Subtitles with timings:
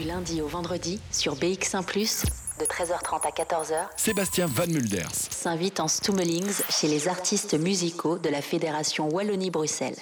[0.00, 1.84] Du lundi au vendredi sur BX1⁇
[2.58, 5.10] de 13h30 à 14h, Sébastien Van Mulders.
[5.12, 9.96] s'invite en Stummelings chez les artistes musicaux de la Fédération Wallonie-Bruxelles.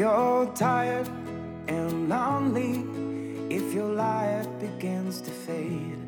[0.00, 1.06] You're tired
[1.68, 2.86] and lonely,
[3.54, 5.98] if your life begins to fade,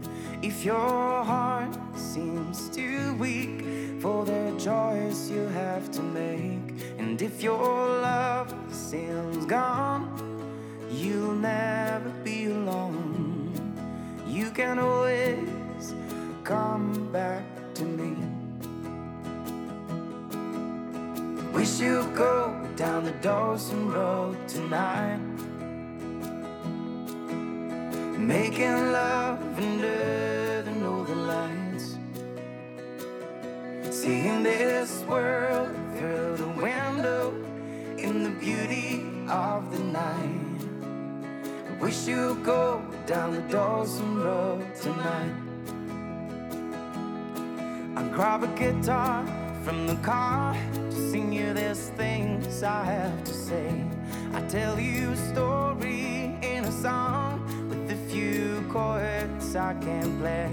[0.41, 3.62] if your heart seems too weak
[4.00, 6.64] for the choice you have to make,
[6.97, 7.60] and if your
[8.00, 10.09] love seems gone,
[10.91, 13.52] you'll never be alone.
[14.27, 15.92] You can always
[16.45, 18.16] come back to me.
[21.52, 25.19] Wish you go down the Dawson Road tonight.
[28.19, 31.98] Making love under the northern lights.
[33.91, 37.34] Seeing this world through the window
[37.98, 40.61] in the beauty of the night.
[41.69, 45.34] I wish you'd go down the Dawson Road tonight.
[47.97, 49.27] I grab a guitar
[49.64, 53.84] from the car to sing you these things I have to say.
[54.34, 60.50] I tell you a story in a song with a few chords I can play.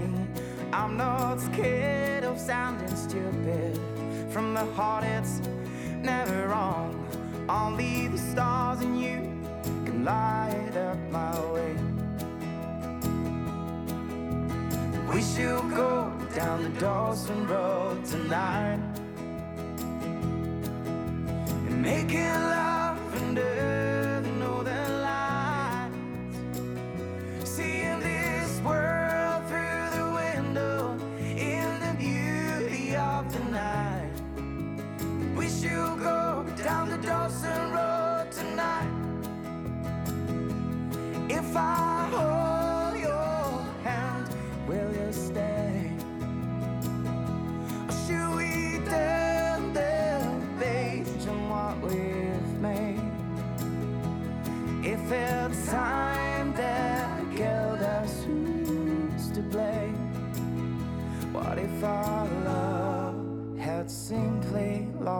[0.72, 3.80] I'm not scared of sounding stupid.
[4.30, 5.40] From the heart, it's
[5.96, 6.94] never wrong.
[7.48, 9.18] Only the stars and you
[9.86, 11.74] can light up my way.
[15.12, 18.89] We should go down the Dawson Road tonight
[21.80, 22.69] Make it love.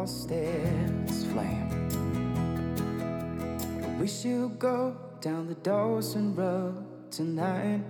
[0.00, 1.68] Lost its flame?
[4.00, 7.82] We should go down the Dawson Road tonight.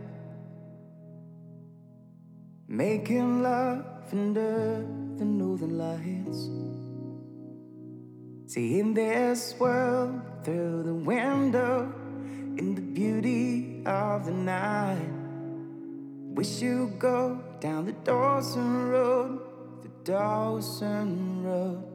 [2.67, 4.85] Making love under
[5.19, 6.51] the northern lights.
[8.53, 11.95] Seeing this world through the window
[12.59, 15.13] in the beauty of the night.
[16.35, 19.41] We should go down the Dawson Road,
[19.83, 21.90] the Dawson Road.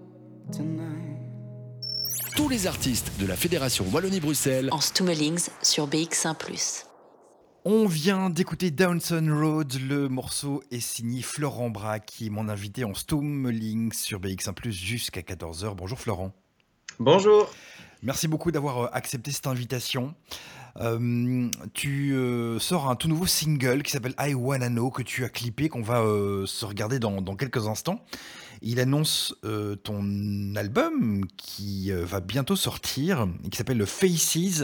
[2.35, 6.35] Tous les artistes de la Fédération Wallonie-Bruxelles En Stummelings sur BX1⁇
[7.65, 12.83] On vient d'écouter Downson Road, le morceau est signé Florent Bras, qui est mon invité
[12.83, 15.73] en Stummelings sur BX1 jusqu'à 14h.
[15.75, 16.31] Bonjour Florent.
[16.99, 17.49] Bonjour.
[18.03, 20.13] Merci beaucoup d'avoir euh, accepté cette invitation.
[20.81, 25.23] Euh, tu euh, sors un tout nouveau single qui s'appelle I Wanna Know que tu
[25.23, 28.03] as clippé, qu'on va euh, se regarder dans, quelques instants.
[28.61, 34.63] Il annonce euh, ton album qui va bientôt sortir qui s'appelle le Faces.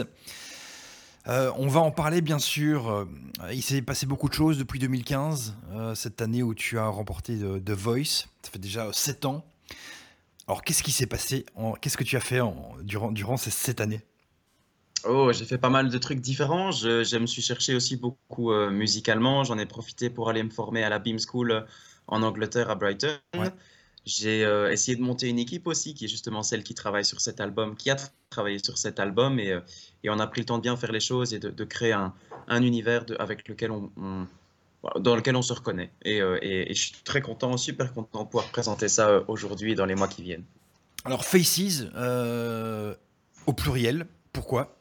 [1.28, 3.06] Euh, on va en parler bien sûr.
[3.52, 7.38] Il s'est passé beaucoup de choses depuis 2015, euh, cette année où tu as remporté
[7.38, 8.26] The Voice.
[8.42, 9.44] Ça fait déjà 7 ans.
[10.48, 11.46] Alors qu'est-ce qui s'est passé
[11.80, 12.40] Qu'est-ce que tu as fait
[12.82, 14.00] durant, durant ces 7 années?
[15.04, 16.70] Oh, j'ai fait pas mal de trucs différents.
[16.70, 19.42] Je, je me suis cherché aussi beaucoup euh, musicalement.
[19.44, 21.60] J'en ai profité pour aller me former à la Beam School euh,
[22.06, 23.18] en Angleterre, à Brighton.
[23.36, 23.50] Ouais.
[24.04, 27.20] J'ai euh, essayé de monter une équipe aussi, qui est justement celle qui travaille sur
[27.20, 29.38] cet album, qui a tra- travaillé sur cet album.
[29.40, 29.60] Et, euh,
[30.04, 31.92] et on a pris le temps de bien faire les choses et de, de créer
[31.92, 32.12] un,
[32.48, 34.26] un univers de- avec lequel on, on-
[34.82, 35.90] voilà, dans lequel on se reconnaît.
[36.04, 39.74] Et, et- et je suis très content, super content de pouvoir présenter ça aujourd'hui et
[39.74, 40.44] dans les mois qui viennent.
[41.04, 41.86] Alors Faces,
[43.46, 44.76] au pluriel, pourquoi?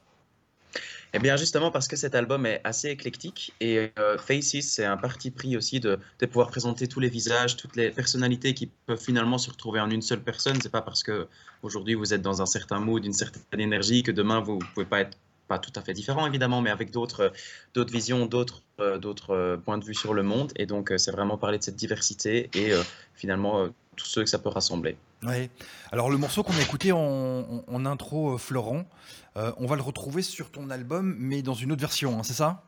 [1.13, 4.96] Eh bien, justement, parce que cet album est assez éclectique et euh, Faces, c'est un
[4.96, 9.02] parti pris aussi de, de pouvoir présenter tous les visages, toutes les personnalités qui peuvent
[9.02, 10.62] finalement se retrouver en une seule personne.
[10.62, 11.28] C'est pas parce que
[11.63, 15.02] aujourd'hui vous êtes dans un certain mood, une certaine énergie que demain vous pouvez pas
[15.02, 15.18] être
[15.51, 17.33] pas tout à fait différents évidemment, mais avec d'autres
[17.74, 18.63] d'autres visions, d'autres
[19.00, 20.51] d'autres points de vue sur le monde.
[20.56, 22.71] Et donc, c'est vraiment parler de cette diversité et
[23.15, 24.98] finalement tous ceux que ça peut rassembler.
[25.24, 25.50] Ouais.
[25.92, 28.86] Alors le morceau qu'on a écouté en, intro, euh, Florent,
[29.38, 32.33] euh, on va le retrouver sur ton album, mais dans une autre version, hein, c'est
[32.33, 32.63] ça?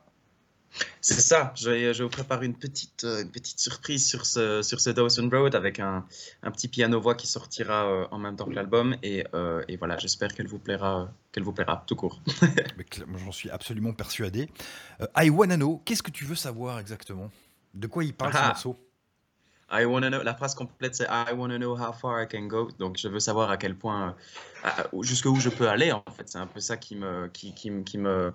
[1.00, 4.80] C'est ça, je, je vous prépare une petite, euh, une petite surprise sur ce, sur
[4.80, 6.04] ce Dawson Road avec un,
[6.42, 8.96] un petit piano-voix qui sortira euh, en même temps que l'album.
[9.02, 12.20] Et, euh, et voilà, j'espère qu'elle vous plaira, qu'elle vous plaira, tout court.
[13.24, 14.48] J'en suis absolument persuadé.
[15.00, 17.30] Euh, I Wanna Know, qu'est-ce que tu veux savoir exactement?
[17.74, 18.48] De quoi il parle ce Ah.
[18.48, 18.76] morceau?
[19.72, 22.68] I wanna know, la phrase complète c'est I wanna know how far I can go.
[22.78, 24.14] Donc je veux savoir à quel point,
[25.00, 26.28] jusqu'où je peux aller en fait.
[26.28, 28.32] C'est un peu ça qui me, qui, qui, me- qui me,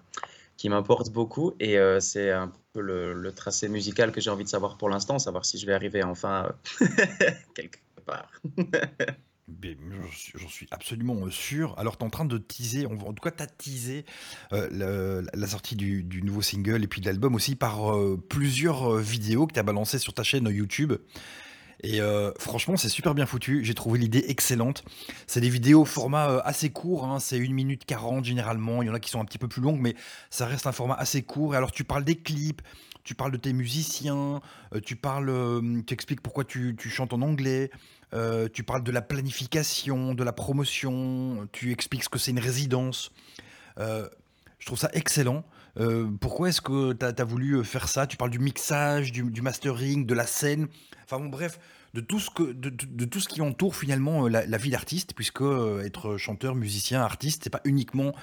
[0.59, 1.53] qui m'importe beaucoup.
[1.61, 5.17] Et euh, c'est un peu le, tracé musical que j'ai envie de savoir pour l'instant,
[5.17, 6.51] savoir si je vais arriver enfin
[6.81, 6.85] euh,
[7.55, 8.29] quelque part.
[9.63, 9.77] Mais
[10.35, 11.73] J'en suis- absolument euh, sûr.
[11.79, 14.05] Alors, tu es en train de teaser, en tout cas, tu as teasé
[14.51, 17.93] la sortie du, nouveau single et puis de l'album aussi par
[18.27, 20.93] plusieurs vidéos que tu as balancées sur ta chaîne YouTube.
[21.81, 23.63] Et euh, franchement, c'est super bien foutu.
[23.63, 24.83] J'ai trouvé l'idée excellente.
[25.27, 28.81] C'est des vidéos format euh, assez court, hein, c'est 1 minute 40 généralement.
[28.81, 29.95] Il y en a qui sont un petit peu plus longues, mais
[30.29, 31.53] ça reste un format assez court.
[31.53, 32.61] Et alors, tu parles des clips,
[33.03, 34.41] tu parles de tes musiciens,
[34.73, 35.31] euh, tu parles,
[35.87, 37.71] tu expliques pourquoi tu, chantes en anglais.
[38.53, 43.11] Tu parles de la planification, de la promotion, tu expliques ce que c'est une résidence.
[43.77, 45.45] Je trouve ça excellent.
[45.77, 48.07] Euh, pourquoi est-ce que tu as, voulu faire ça?
[48.07, 50.67] Tu parles du mixage, du, mastering, de la scène,
[51.03, 51.59] enfin bon, bref,
[51.93, 55.41] de tout ce, que, de, tout ce qui entoure finalement euh, la, vie d'artiste, puisque
[55.41, 58.13] euh, être chanteur, musicien, artiste, c'est pas uniquement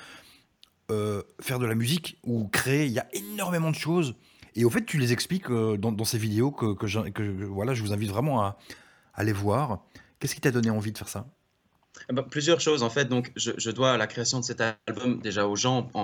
[0.93, 4.15] euh, faire de la musique ou créer, il y a énormément de choses.
[4.55, 7.75] Et au fait, tu les expliques euh, dans, ces vidéos que, que, je, que voilà,
[7.75, 8.57] je vous invite vraiment à,
[9.15, 9.85] à les voir.
[10.21, 11.27] Qu'est-ce qui t'a donné envie de faire ça?
[12.31, 13.07] Plusieurs choses en fait.
[13.07, 16.01] Donc, je, je dois la création de cet album déjà aux gens en,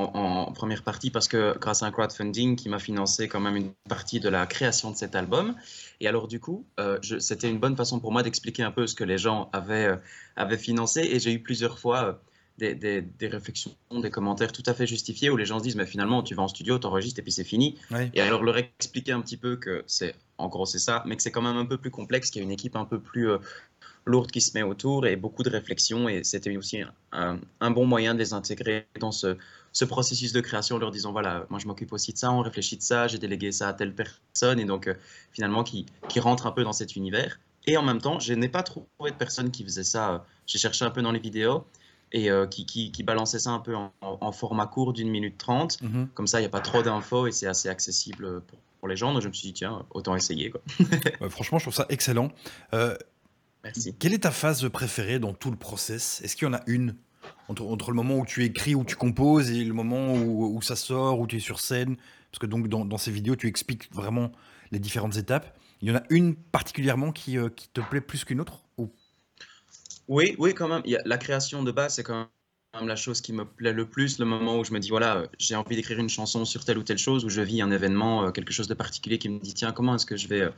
[0.49, 3.73] en première partie parce que grâce à un crowdfunding qui m'a financé quand même une
[3.89, 5.55] partie de la création de cet album.
[6.01, 8.95] Et alors du coup, euh, c'était une bonne façon pour moi d'expliquer un peu ce
[8.95, 9.97] que les gens avaient, euh,
[10.37, 11.01] avaient financé.
[11.03, 12.13] Et j'ai eu plusieurs fois euh,
[12.59, 15.77] des, des- des réflexions, des commentaires tout à fait justifiés où les gens se disent
[15.77, 17.79] mais finalement tu vas en studio, t'enregistres et puis c'est fini.
[18.15, 21.23] Et alors leur expliquer un petit peu que c'est en gros c'est ça, mais que
[21.23, 23.31] c'est quand même un peu plus complexe, qu'il y a une équipe un peu plus
[24.05, 26.09] lourde qui se met autour et beaucoup de réflexion.
[26.09, 26.81] Et c'était aussi
[27.13, 29.37] un, un bon moyen de les intégrer dans ce,
[29.73, 32.41] ce processus de création, en leur disant voilà, moi je m'occupe aussi de ça, on
[32.41, 34.95] réfléchit de ça, j'ai délégué ça à telle personne, et donc euh,
[35.33, 37.41] finalement qui, qui rentre un peu dans cet univers.
[37.67, 40.27] Et en même temps, je n'ai pas trouvé de personne qui faisait ça.
[40.47, 41.65] J'ai cherché un peu dans les vidéos
[42.11, 45.81] et euh, qui, qui, qui balançait ça un peu en, format court d'une minute trente.
[45.81, 46.09] Mhm.
[46.15, 48.97] Comme ça, il n'y a pas trop d'infos et c'est assez accessible pour, pour les
[48.97, 49.13] gens.
[49.13, 50.51] Donc je me suis dit, tiens, autant essayer.
[50.51, 50.61] Quoi.
[51.21, 52.33] Ouais, franchement, je trouve ça excellent.
[52.75, 52.97] Euh,
[53.65, 53.95] Merci.
[53.99, 56.21] quelle est ta phase préférée dans tout le process?
[56.23, 56.97] Est-ce qu'il y en a une?
[57.49, 60.63] Entre, entre le moment où tu écris, où tu composes et le moment où, où
[60.63, 61.97] ça sort, où tu es sur scène?
[62.31, 64.33] Parce que donc dans, dans ces vidéos, tu expliques vraiment
[64.73, 65.57] les différentes étapes.
[65.83, 68.63] Il y en a une particulièrement qui, euh, qui te plaît plus qu'une autre?
[68.79, 68.91] Ou...
[70.09, 70.83] Oui, oui, quand même.
[71.05, 72.29] La création de base, c'est quand
[72.75, 74.19] même la chose qui me plaît le plus.
[74.19, 76.79] Le moment où je me dis, voilà, euh, j'ai envie d'écrire une chanson sur telle
[76.79, 79.39] ou telle chose, où je vis un événement, euh, quelque chose de particulier qui me
[79.39, 80.49] dit, tiens, comment est-ce que je vais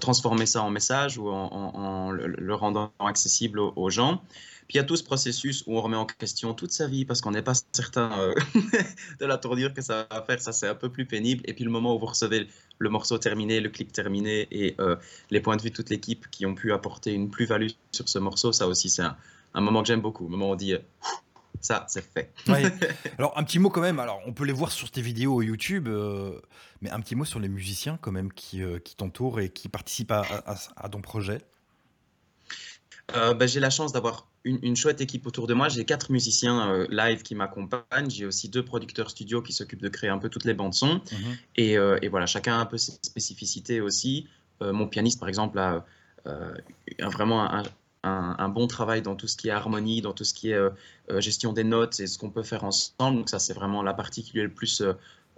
[0.00, 4.22] transformer ça en message ou en, le, rendant accessible aux, gens.
[4.68, 7.04] Puis il y a tout ce processus où on remet en question toute sa vie
[7.04, 8.34] parce qu'on n'est pas certain euh,
[9.20, 10.40] de la tournure que ça va faire.
[10.40, 11.42] Ça, c'est un peu plus pénible.
[11.46, 12.46] Et puis le moment où vous recevez
[12.78, 14.96] le morceau terminé, le clip terminé et euh,
[15.30, 18.18] les points de vue de toute l'équipe qui ont pu apporter une plus-value sur ce
[18.20, 19.16] morceau, ça aussi, c'est un,
[19.54, 20.24] un moment que j'aime beaucoup.
[20.24, 20.78] Le moment où on dit, euh,
[21.60, 22.32] ça, c'est fait.
[22.48, 22.64] Ouais.
[23.18, 25.88] Alors un petit mot quand même, alors on peut les voir sur tes vidéos YouTube,
[25.88, 26.40] euh,
[26.80, 29.68] mais un petit mot sur les musiciens quand même qui, euh, qui t'entourent et qui
[29.68, 31.42] participent à, à- à ton projet.
[33.16, 35.68] Euh, ben, j'ai la chance d'avoir une, une chouette équipe autour de moi.
[35.68, 38.08] J'ai quatre musiciens euh, live qui m'accompagnent.
[38.08, 40.94] J'ai aussi deux producteurs studio qui s'occupent de créer un peu toutes les bandes son.
[40.94, 41.36] Mhm.
[41.56, 44.28] Et, euh, et voilà, chacun a un peu ses spécificités aussi.
[44.62, 45.84] Mon pianiste, par exemple, a
[47.00, 47.62] vraiment un,
[48.02, 50.70] un- bon travail dans tout ce qui est harmonie, dans tout ce qui est euh,
[51.10, 53.18] euh, gestion des notes et ce qu'on peut faire ensemble.
[53.18, 54.82] Donc ça, c'est vraiment la partie qui lui est le plus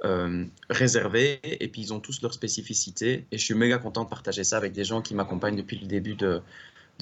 [0.04, 1.40] euh, réservée.
[1.42, 3.26] Et puis, ils ont tous leurs spécificités.
[3.30, 5.86] Et je suis méga content de partager ça avec des gens qui m'accompagnent depuis le
[5.86, 6.42] début de,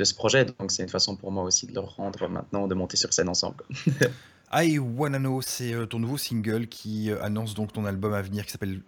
[0.02, 0.46] ce projet.
[0.46, 3.28] Donc c'est une façon pour moi aussi de leur rendre maintenant, de monter sur scène
[3.28, 3.64] ensemble.
[4.52, 8.50] I Wanna Know, c'est ton nouveau single qui annonce donc ton album à venir qui
[8.50, 8.80] s'appelle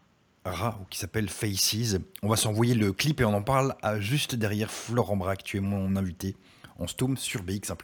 [0.46, 1.98] Ra ou qui s'appelle Faces.
[2.22, 5.44] On va s'envoyer le clip et on en parle à juste derrière Florent Braque.
[5.44, 6.34] Tu es mon invité
[6.78, 7.74] en Stoom sur BX1+.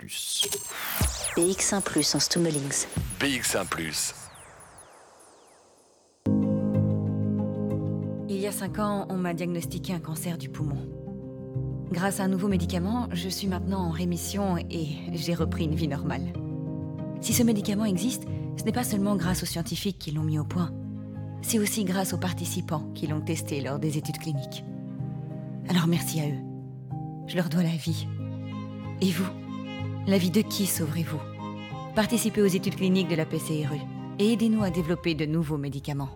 [1.37, 2.87] BX1 Plus en Stummelings.
[3.21, 4.15] BX1
[8.29, 10.89] Il y a cinq ans, on m'a diagnostiqué un cancer du poumon.
[11.91, 15.89] Grâce à un nouveau médicament, je suis maintenant en rémission et j'ai repris une vie
[15.89, 16.33] normale.
[17.21, 18.25] Si ce médicament existe,
[18.59, 20.73] Ce n'est pas seulement grâce aux scientifiques qui l'ont mis au point,
[21.43, 24.65] c'est aussi grâce aux participants qui l'ont testé lors des études cliniques.
[25.69, 26.41] Alors merci à eux.
[27.29, 28.09] Je leur dois la vie.
[29.01, 29.29] Et vous
[30.09, 31.21] La vie de qui sauverez-vous
[31.95, 33.79] Participez aux études cliniques de la PCRU
[34.19, 36.11] et aidez-nous à développer de nouveaux médicaments.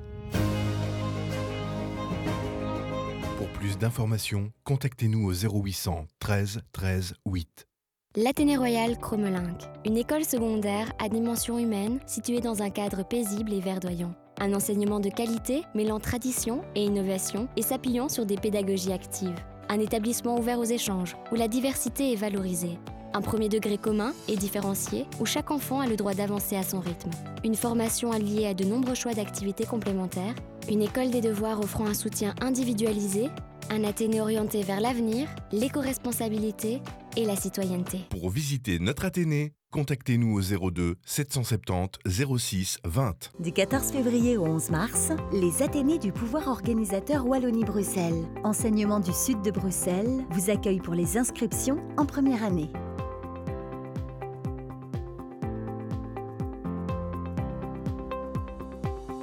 [3.38, 7.68] Pour plus d'informations, contactez-nous au 0800 13 13 8.
[8.16, 13.60] L'Athénée Royal Cromelinck, une école secondaire à dimension humaine située dans un cadre paisible et
[13.60, 14.14] verdoyant.
[14.40, 19.40] Un enseignement de qualité mêlant tradition et innovation et s'appuyant sur des pédagogies actives.
[19.73, 22.79] Un établissement ouvert aux échanges, où la diversité est valorisée.
[23.14, 26.79] Un premier degré commun et différencié, où chaque enfant a le droit d'avancer à son
[26.79, 27.09] rythme.
[27.43, 30.35] Une formation alliée à de nombreux choix d'activités complémentaires.
[30.71, 33.31] Une école des devoirs offrant un soutien individualisé.
[33.71, 36.83] Un Athénée orienté vers l'avenir, l'éco-responsabilité
[37.17, 38.00] et la citoyenneté.
[38.11, 41.99] Pour visiter notre Athénée, contactez-nous au 02 770
[42.38, 43.33] 06 20.
[43.41, 49.43] Du 14 février au 11 mars, les Athénées du pouvoir organisateur Wallonie-Bruxelles, enseignement du sud
[49.43, 52.71] de Bruxelles, vous accueillent pour les inscriptions en première année.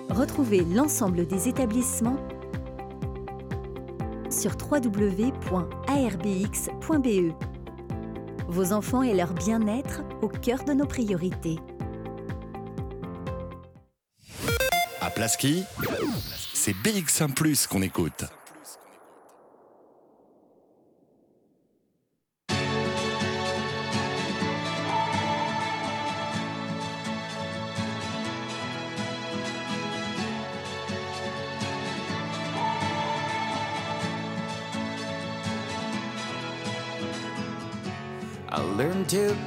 [0.10, 2.18] Retrouvez l'ensemble des établissements
[4.30, 5.50] sur www.arbx.be.
[8.52, 11.60] Vos enfants et leur bien-être au cœur de nos priorités.
[15.02, 15.64] À Plaski,
[16.56, 18.26] c'est BX1 Plus qu'on écoute.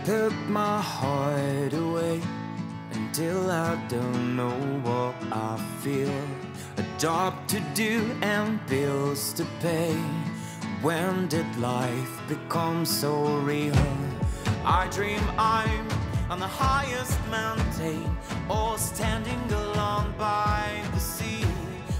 [0.04, 2.20] Put my heart away
[2.92, 6.24] until I don't know what I feel.
[6.76, 9.94] A job to do and bills to pay.
[10.82, 13.86] When did life become so real?
[14.64, 15.86] I dream I'm
[16.30, 18.04] on the highest mountain
[18.48, 21.46] or standing alone by the sea.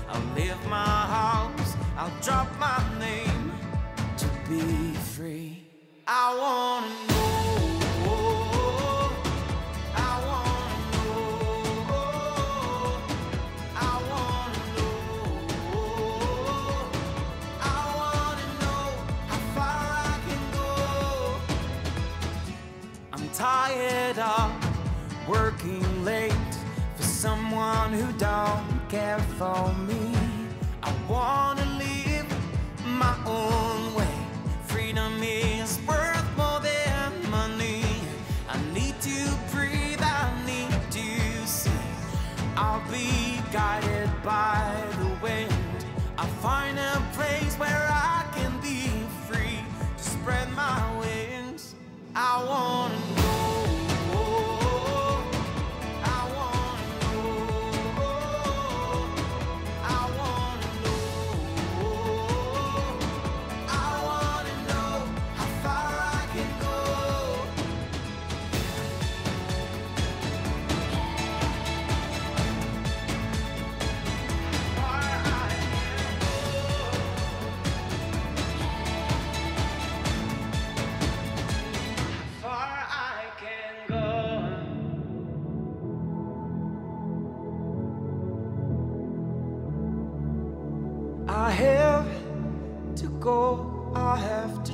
[0.09, 3.53] I'll leave my house, I'll drop my name
[4.17, 5.63] to be free.
[6.07, 7.32] I wanna know.
[23.73, 26.55] Tired of working late
[26.95, 30.13] for someone who don't care for me.
[30.83, 32.27] I wanna live
[32.85, 34.17] my own way.
[34.67, 37.83] Freedom is worth more than money.
[38.47, 39.19] I need to
[39.55, 41.71] breathe, I need to see.
[42.57, 45.87] I'll be guided by the wind.
[46.19, 48.91] I'll find a place where I can be
[49.29, 49.61] free
[49.97, 51.42] to spread my wings.
[52.15, 53.72] I wanna know.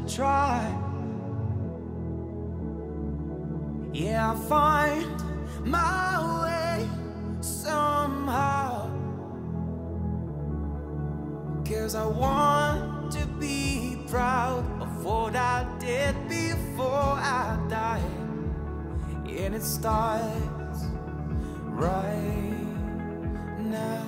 [0.08, 0.66] Try.
[3.92, 5.22] Yeah, I find
[5.64, 6.88] my way
[7.40, 8.90] somehow.
[11.64, 18.02] Cause I want to be proud of what I did before I died.
[19.28, 20.86] And it starts
[21.64, 22.56] right
[23.58, 24.07] now.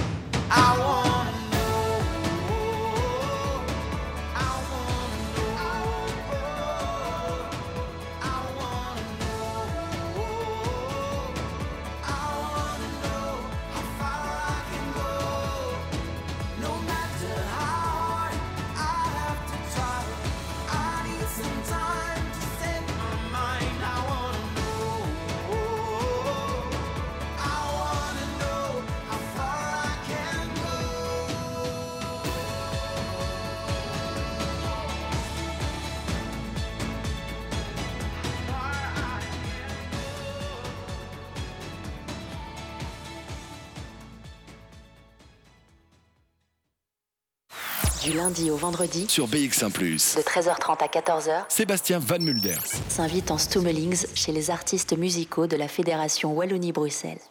[48.11, 49.71] Du lundi au vendredi, Sur BX1⁇
[50.17, 52.65] de 13h30 à 14h, Sébastien Van Mulders.
[52.89, 57.21] s'invite en Stummelings chez les artistes musicaux de la Fédération Wallonie-Bruxelles.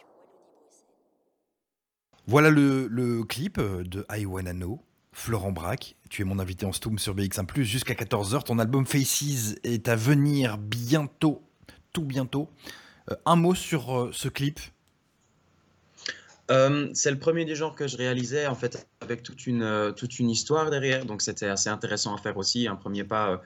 [2.25, 4.81] Voilà le, le clip de I Wanna Know.
[5.11, 8.45] Florent Braque, tu es mon invité en Stoom sur BX1⁇ jusqu'à 14h.
[8.45, 11.43] Ton album Faces est à venir bientôt,
[11.93, 12.49] tout bientôt.
[13.11, 14.59] Euh, un mot sur euh, ce clip?
[16.49, 19.91] Euh, c'est le premier du genre que je réalisais, en fait, avec toute une, euh,
[19.91, 21.05] toute une histoire derrière.
[21.05, 23.37] Donc, c'était assez intéressant à faire aussi, un premier pas euh,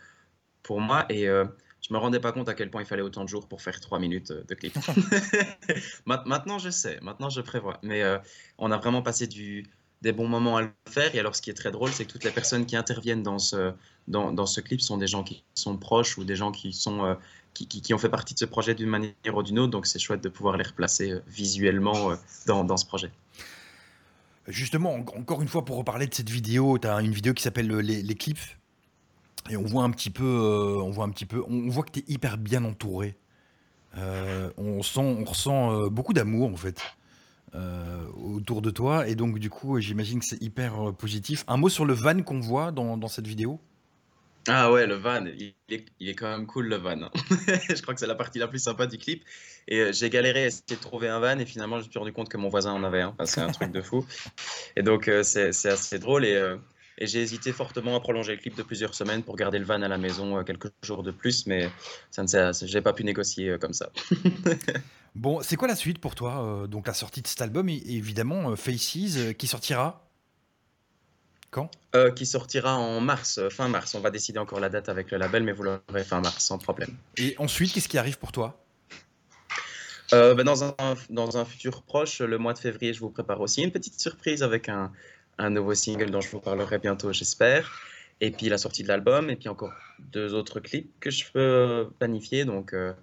[0.64, 1.06] pour moi.
[1.10, 1.46] Et euh,
[1.82, 3.80] je me rendais pas compte à quel point il fallait autant de jours pour faire
[3.80, 4.76] trois minutes euh, de clip.
[6.06, 7.80] Ma- maintenant, je sais, maintenant, je prévois.
[7.84, 8.18] Mais euh,
[8.58, 9.66] on a vraiment passé du,
[10.02, 11.16] des bons moments à le faire.
[11.16, 13.40] Et alors, ce qui est très drôle, c'est que toutes les personnes qui interviennent dans
[13.40, 13.74] ce,
[14.08, 17.06] dans, dans ce clip sont des gens qui sont proches ou des gens qui sont.
[17.06, 17.16] euh,
[17.54, 19.86] qui, qui- qui ont fait partie de ce projet d'une manière ou d'une autre, donc
[19.88, 22.12] c'est chouette de pouvoir les replacer visuellement
[22.48, 23.12] dans, dans ce projet.
[24.48, 27.44] Justement, en- encore une fois, pour reparler de cette vidéo, tu as une vidéo qui
[27.44, 28.40] s'appelle euh, les, clips.
[29.50, 31.92] Et on voit un petit peu, euh, on voit un petit peu, on voit que
[31.92, 33.16] tu es hyper bien entouré.
[33.98, 36.82] Euh, on sent, on ressent beaucoup d'amour en fait
[38.18, 39.08] autour de toi.
[39.08, 41.46] Et donc du coup, j'imagine que c'est hyper positif.
[41.48, 43.62] Un mot sur le van qu'on voit dans cette vidéo?
[44.48, 47.02] Ah ouais, le van, il est, il est quand même cool le van.
[47.02, 47.12] hein.
[47.70, 49.24] je crois que c'est la partie la plus sympa du clip.
[49.68, 51.98] Et euh, j'ai galéré à essayer de trouver un van et finalement je me suis
[51.98, 53.16] rendu compte que mon voisin en avait un.
[53.26, 54.06] C'est un truc de fou.
[54.76, 56.58] Et donc euh, c'est assez drôle et, euh,
[57.00, 59.82] et j'ai hésité fortement à prolonger le clip de plusieurs semaines pour garder le van
[59.82, 61.68] à la maison quelques jours de plus, mais
[62.12, 63.90] ça ne j'ai pas pu négocier comme ça.
[65.16, 69.34] Bon, c'est quoi la suite pour toi Donc la sortie de cet album, évidemment, Faces,
[69.38, 70.05] qui sortira?
[71.56, 71.72] Quand?
[71.96, 73.96] Euh, qui sortira en mars, euh, fin mars.
[73.96, 76.58] On va décider encore la date avec le label, mais vous l'aurez fin mars sans
[76.58, 76.94] problème.
[77.18, 78.62] Et ensuite, qu'est-ce qui arrive pour toi?
[80.14, 80.76] Euh, ben, dans, un,
[81.10, 84.44] dans un futur proche, le mois de février, je vous prépare aussi une petite surprise
[84.44, 84.92] avec un,
[85.38, 87.80] un nouveau single dont je vous parlerai bientôt, j'espère.
[88.22, 91.90] Et puis la sortie de l'album, et puis encore deux autres clips que je peux
[92.00, 92.46] planifier.
[92.46, 92.94] Donc, euh,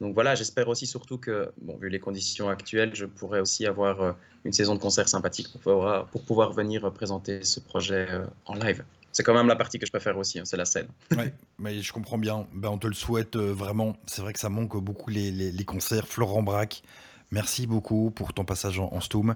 [0.00, 4.00] donc voilà, j'espère aussi surtout que, bon, vu les conditions actuelles, je pourrai aussi avoir
[4.02, 4.12] euh,
[4.44, 8.54] une saison de concerts sympathique pour pouvoir, pour pouvoir venir présenter ce projet euh, en
[8.54, 8.84] live.
[9.12, 10.88] C'est quand même la partie que je préfère aussi, hein, c'est la scène.
[11.16, 12.46] Ouais, mais je comprends bien.
[12.52, 13.96] Ben, on te le souhaite euh, vraiment.
[14.06, 16.08] C'est vrai que ça manque beaucoup les, les- les concerts.
[16.08, 16.82] Florent Braque,
[17.30, 19.34] merci beaucoup pour ton passage en, en Stoom.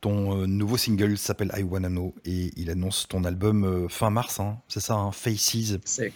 [0.00, 4.10] Ton euh, nouveau single s'appelle I Wanna Know et il annonce ton album euh, fin
[4.10, 4.40] mars.
[4.40, 4.58] hein.
[4.68, 5.78] c'est ça, hein, Faces.
[5.84, 6.12] C'est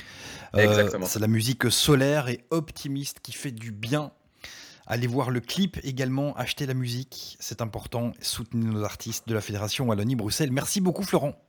[0.54, 4.12] Euh, exactement c'est la musique solaire et optimiste qui fait du bien.
[4.86, 8.12] Allez voir le clip également, achetez la musique, c'est important.
[8.20, 10.50] Soutenez nos artistes de la Fédération Wallonie-Bruxelles.
[10.52, 11.40] Merci beaucoup, Florent.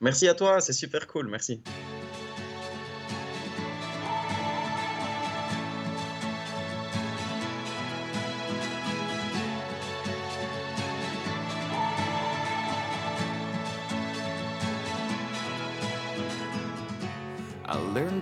[0.00, 1.62] Merci à toi, c'est super cool, merci.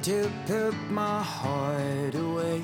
[0.04, 2.62] To put my heart away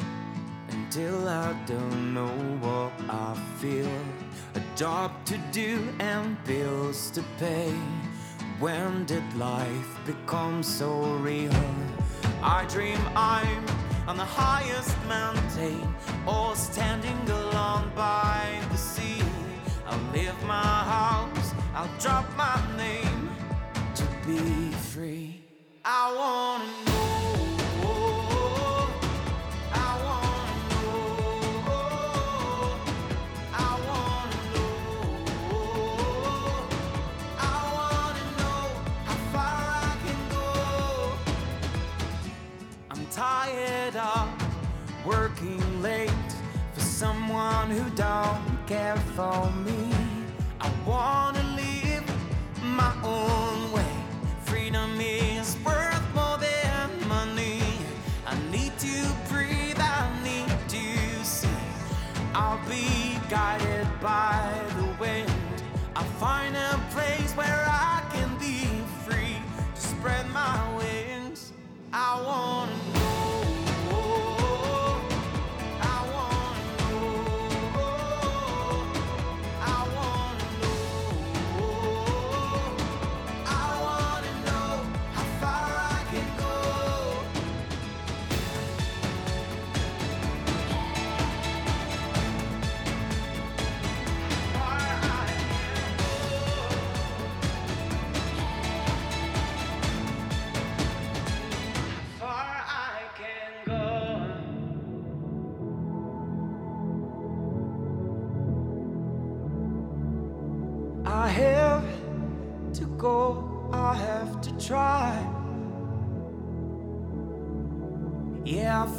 [0.70, 3.90] until I don't know what I feel.
[4.54, 7.74] A job to do and bills to pay.
[8.58, 11.52] When did life become so real?
[12.42, 13.66] I dream I'm
[14.08, 15.94] on the highest mountain
[16.26, 19.22] or standing alone by the sea.
[19.86, 20.54] I'll leave my
[20.96, 23.28] house, I'll drop my name
[23.94, 25.42] to be free.
[25.84, 26.95] I wanna know.
[47.46, 49.92] Who don't care for me.
[50.60, 52.04] I wanna live
[52.60, 53.94] my own way.
[54.44, 57.62] Freedom is worth more than money.
[58.26, 58.96] I need to
[59.30, 61.60] breathe, I need to see.
[62.34, 64.55] I'll be guided by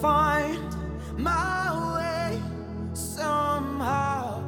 [0.01, 0.75] Find
[1.17, 2.41] my way
[2.93, 4.43] somehow.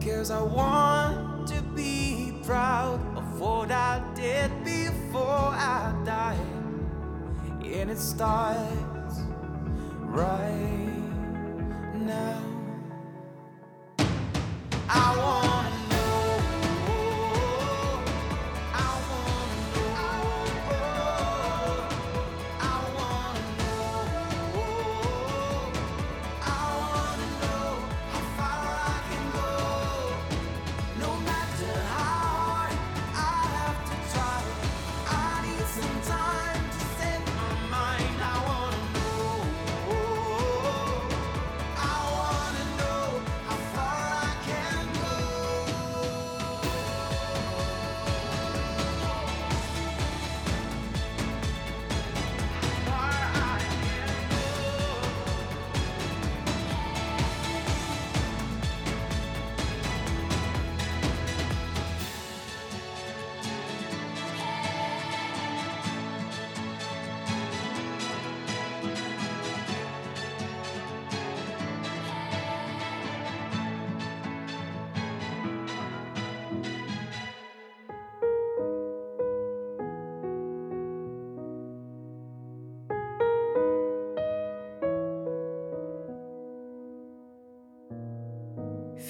[0.00, 6.38] Cause I want to be proud of what I did before I died.
[7.64, 9.20] And it starts
[10.00, 10.89] right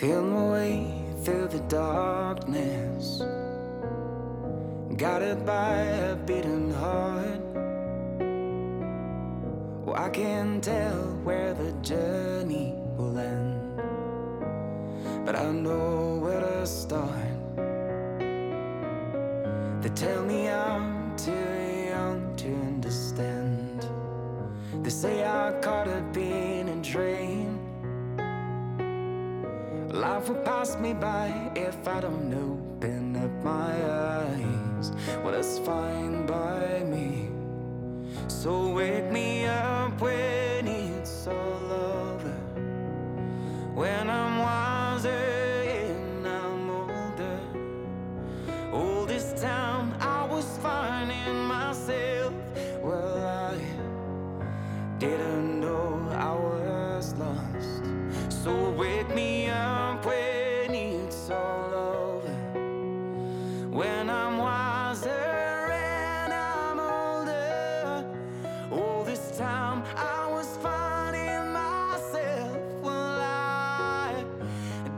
[0.01, 0.87] Feel my way
[1.25, 3.21] through the darkness,
[4.97, 5.75] guided by
[6.09, 7.43] a beating heart.
[9.95, 13.77] I can't tell where the journey will end,
[15.27, 17.37] but I know where to start.
[19.83, 21.31] They tell me I'm too
[21.91, 23.87] young to understand.
[24.83, 27.50] They say I caught a beating train.
[30.01, 34.93] Life will pass me by if I don't open up my eyes.
[35.23, 37.29] Well, that's fine by me.
[38.27, 42.35] So wake me up when it's all over.
[43.75, 44.30] When I'm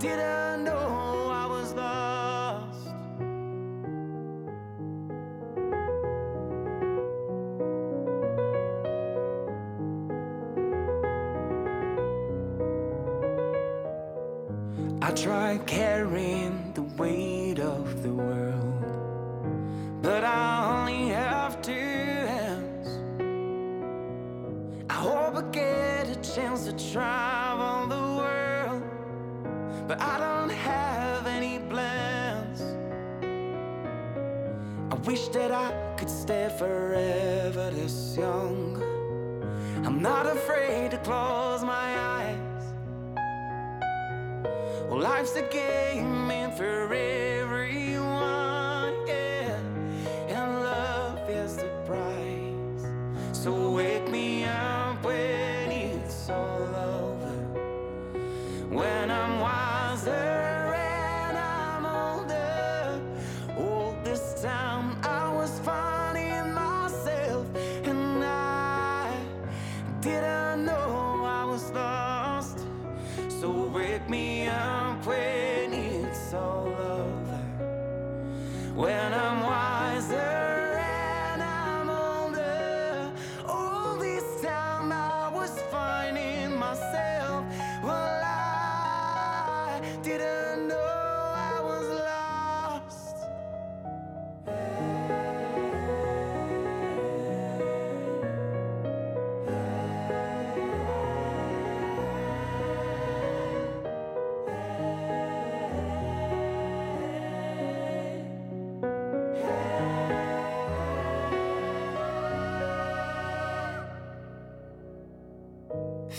[0.02, 2.88] didn't know I was lost.
[15.00, 16.51] I try carrying
[35.12, 38.82] wish that I could stay forever this young.
[39.84, 42.64] I'm not afraid to close my eyes.
[44.88, 48.11] Well, life's a game and for everyone,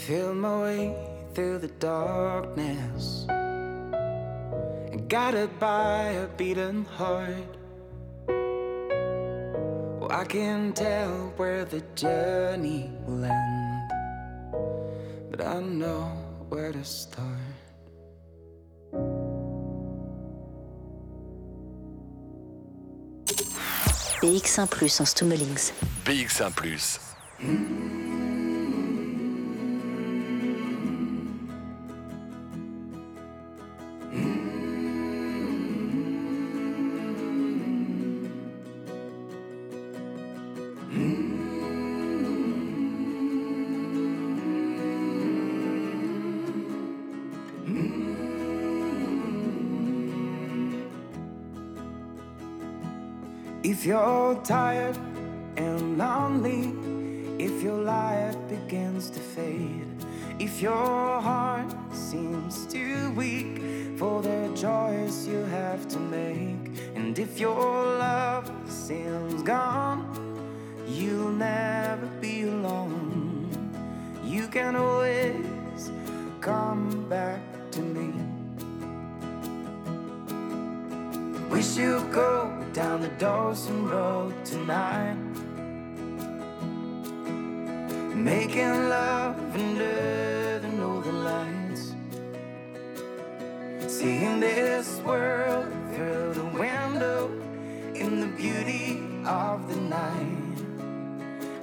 [0.06, 0.94] Feel my way
[1.32, 3.24] through the darkness.
[4.92, 7.56] And guided by a beating heart.
[9.98, 13.90] Well, I can tell where the journey will end.
[15.30, 16.12] But I know
[16.50, 17.38] where to start.
[24.20, 25.72] BX1 Plus en Stummelings.
[26.04, 26.98] BX1 Plus.
[27.40, 27.93] Mm-hmm.
[53.64, 54.98] If you're tired
[55.56, 56.74] and lonely,
[57.42, 59.88] if your light begins to fade,
[60.38, 63.62] if your heart seems too weak
[63.96, 70.04] for the choice you have to make, and if your love seems gone,
[70.86, 73.48] you'll never be alone.
[74.22, 75.90] You can always
[76.42, 78.12] come back to me.
[81.48, 85.14] Wish you'd go down the Dawson Road tonight.
[88.16, 91.94] Making love under the northern lights.
[93.86, 97.30] Seeing this world through the window
[97.94, 100.58] in the beauty of the night.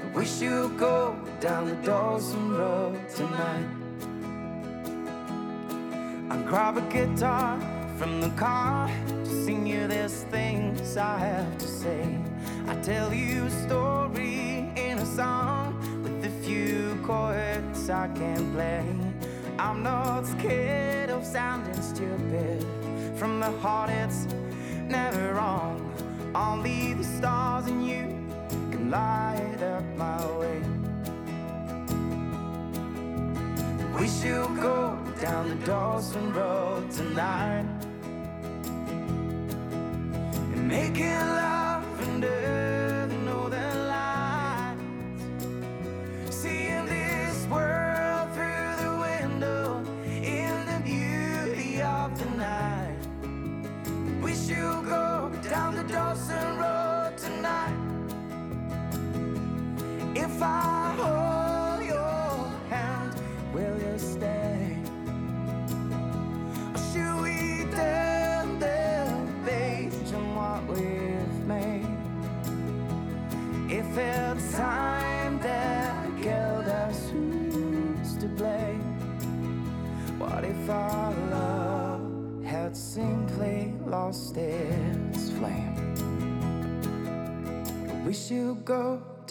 [0.02, 3.67] I wish you'd go down the Dawson Road tonight.
[6.30, 7.60] I'd grab a guitar
[8.02, 12.18] from the car to sing you these things I have to say.
[12.68, 18.84] I tell you a story in a song with a few chords I can play.
[19.60, 22.66] I'm not scared of sounding stupid.
[23.18, 24.26] From the heart, it's
[24.88, 25.78] never wrong.
[26.34, 28.06] Only the stars and you
[28.72, 30.60] can light up my way.
[34.00, 37.71] We you'd go down the Dawson Road tonight.
[40.72, 41.61] Making love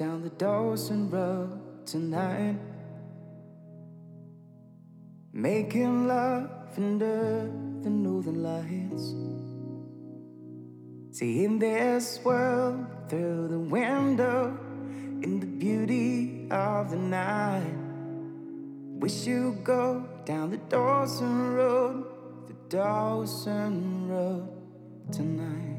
[0.01, 2.57] down the Dawson Road tonight.
[5.31, 7.51] Making love under
[7.83, 9.13] the northern lights.
[11.15, 14.59] Seeing this world through the window
[15.23, 17.77] in the beauty of the night.
[19.03, 22.07] Wish you'd go down the Dawson Road,
[22.47, 24.49] the Dawson Road
[25.13, 25.70] tonight.